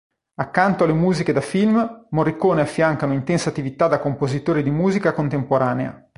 Accanto 0.39 0.83
alle 0.83 0.93
musiche 0.93 1.31
da 1.31 1.41
film, 1.41 2.07
Morricone 2.09 2.61
affianca 2.61 3.05
un'intensa 3.05 3.49
attività 3.49 3.85
da 3.87 3.99
compositore 3.99 4.63
di 4.63 4.71
musica 4.71 5.13
contemporanea. 5.13 6.09